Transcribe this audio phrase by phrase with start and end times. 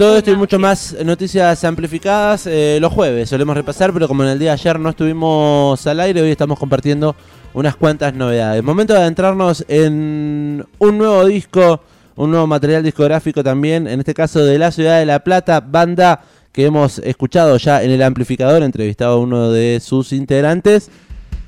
[0.00, 4.30] Todo esto y mucho más noticias amplificadas eh, los jueves solemos repasar, pero como en
[4.30, 7.14] el día de ayer no estuvimos al aire, hoy estamos compartiendo
[7.52, 8.62] unas cuantas novedades.
[8.62, 11.82] Momento de adentrarnos en un nuevo disco,
[12.16, 16.22] un nuevo material discográfico también, en este caso de la ciudad de La Plata, banda
[16.50, 20.88] que hemos escuchado ya en el amplificador, entrevistado a uno de sus integrantes.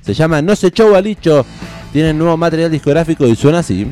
[0.03, 1.47] Se llama No se echó balicho,
[1.91, 3.87] tiene nuevo material discográfico y suena así.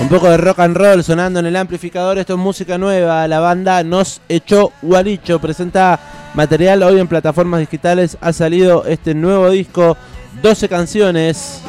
[0.00, 2.18] Un poco de rock and roll sonando en el amplificador.
[2.18, 3.26] Esto es música nueva.
[3.26, 5.98] La banda Nos Echó Guaricho presenta
[6.34, 8.16] material hoy en plataformas digitales.
[8.20, 9.96] Ha salido este nuevo disco,
[10.40, 11.62] 12 canciones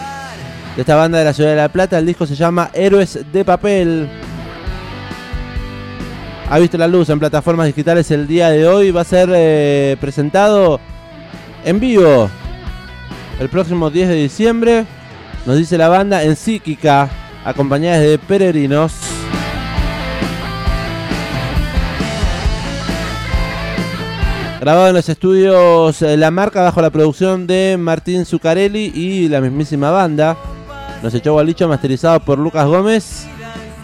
[0.76, 1.98] de esta banda de la ciudad de La Plata.
[1.98, 4.08] El disco se llama Héroes de Papel.
[6.52, 8.92] Ha visto la luz en plataformas digitales el día de hoy.
[8.92, 10.80] Va a ser eh, presentado
[11.66, 12.30] en vivo
[13.40, 14.86] el próximo 10 de diciembre.
[15.48, 17.10] Nos dice la banda en Psíquica
[17.50, 18.94] acompañadas de peregrinos.
[24.60, 29.40] Grabado en los estudios eh, La Marca bajo la producción de Martín Zuccarelli y la
[29.40, 30.38] mismísima banda.
[31.02, 33.26] Nos echó Gualicho, masterizado por Lucas Gómez.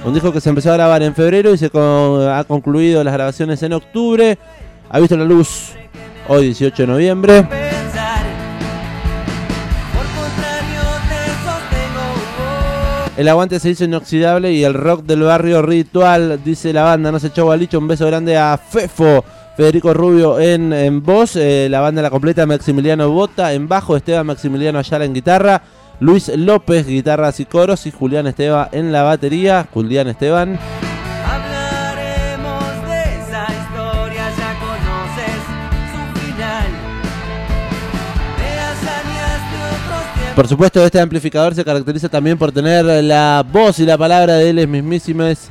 [0.04, 3.64] Un disco que se empezó a grabar en febrero y se ha concluido las grabaciones
[3.64, 4.38] en octubre.
[4.90, 5.72] Ha visto la luz
[6.28, 7.65] hoy 18 de noviembre.
[13.18, 17.12] El aguante se hizo inoxidable y el rock del barrio ritual, dice la banda.
[17.12, 17.80] No se echó balicho.
[17.80, 19.24] Un beso grande a Fefo.
[19.56, 24.80] Federico Rubio en, voz, eh, la banda la completa Maximiliano Bota en bajo, Esteban Maximiliano
[24.80, 25.62] Ayala en guitarra,
[26.02, 30.60] Luis López, guitarras y coros y Julián Esteban en la batería, Julián Esteban.
[40.36, 44.52] Por supuesto, este amplificador se caracteriza también por tener la voz y la palabra de
[44.52, 45.48] los mismísimos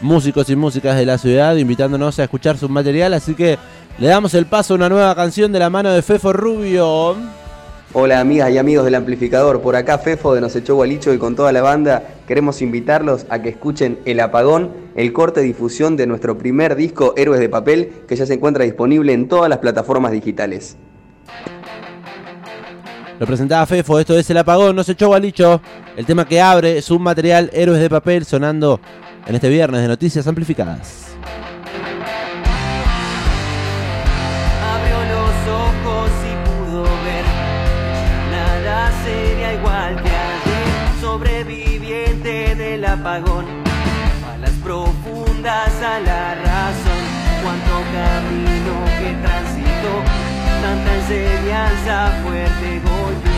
[0.00, 3.12] músicos y músicas de la ciudad, invitándonos a escuchar su material.
[3.12, 3.58] Así que
[3.98, 7.14] le damos el paso a una nueva canción de la mano de Fefo Rubio.
[7.92, 11.36] Hola amigas y amigos del amplificador, por acá Fefo de Nos Echó Gualicho y con
[11.36, 16.06] toda la banda queremos invitarlos a que escuchen El Apagón, el corte de difusión de
[16.06, 20.10] nuestro primer disco Héroes de Papel que ya se encuentra disponible en todas las plataformas
[20.10, 20.78] digitales.
[23.22, 25.62] Lo presentaba Fefo, esto es El Apagón, no se echó Gualicho.
[25.96, 28.80] El tema que abre es un material Héroes de Papel sonando
[29.24, 31.14] en este viernes de Noticias Amplificadas.
[42.84, 43.46] Apagón,
[44.28, 47.02] a las profundas a la razón.
[47.42, 49.51] Cuánto camino que transitó,
[50.62, 53.31] tanta enseñanza fuerte no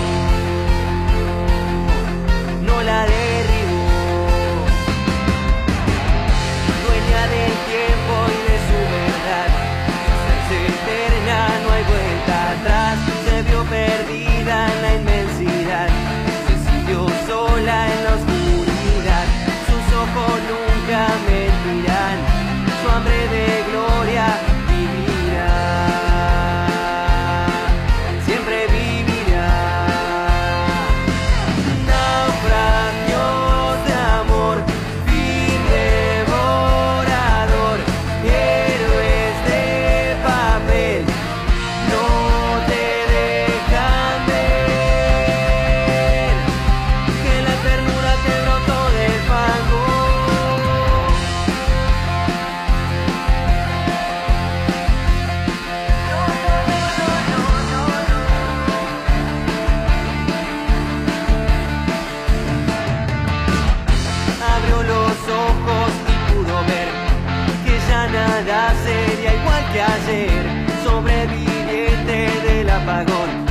[69.25, 70.65] sería igual que ayer.
[70.83, 73.47] Sobreviviente del apagón,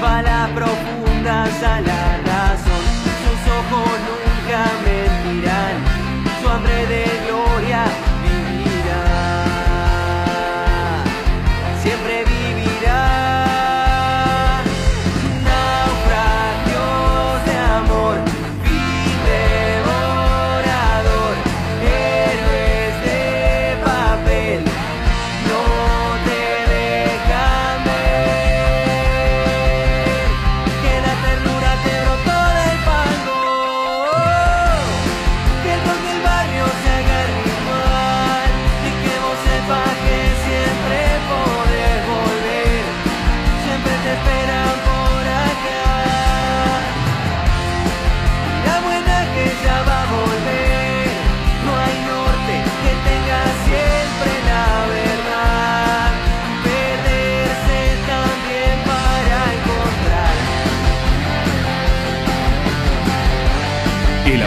[0.00, 2.11] balas profundas a la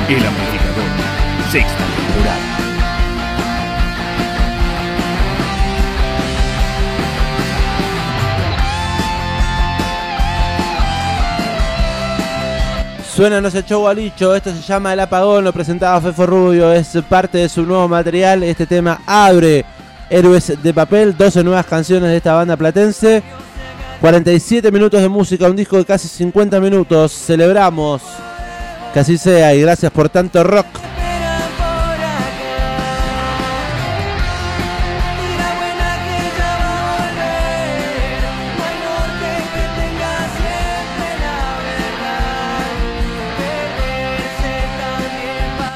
[0.07, 0.83] El, amplificador.
[1.51, 2.37] Sexta temporada.
[13.15, 16.95] Suena No se echó gualicho, esto se llama El Apagón, lo presentaba Fefo Rubio, es
[17.09, 19.65] parte de su nuevo material, este tema abre
[20.11, 23.23] Héroes de Papel, 12 nuevas canciones de esta banda platense,
[24.01, 28.03] 47 minutos de música, un disco de casi 50 minutos, celebramos
[28.95, 30.67] que así sea y gracias por tanto rock.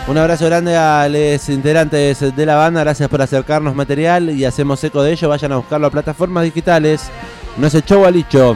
[0.07, 4.81] Un abrazo grande a los integrantes de la banda, gracias por acercarnos material y hacemos
[4.85, 7.11] eco de ello, vayan a buscarlo a plataformas digitales,
[7.57, 8.55] no se echó gualicho.